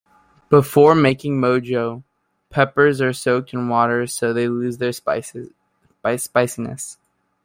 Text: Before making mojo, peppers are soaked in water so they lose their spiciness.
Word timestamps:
Before 0.49 0.95
making 0.95 1.39
mojo, 1.39 2.01
peppers 2.49 3.01
are 3.01 3.13
soaked 3.13 3.53
in 3.53 3.69
water 3.69 4.07
so 4.07 4.33
they 4.33 4.47
lose 4.47 4.79
their 4.79 4.93
spiciness. 4.93 5.53